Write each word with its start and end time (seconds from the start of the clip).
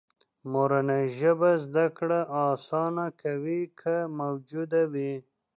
مورنۍ 0.51 1.05
ژبه 1.17 1.51
زده 1.63 1.85
کړه 1.97 2.19
آسانه 2.51 3.05
کوي، 3.21 3.61
که 3.79 3.95
موجوده 4.19 4.81
وي. 4.93 5.13